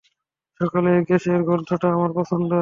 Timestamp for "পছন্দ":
2.17-2.51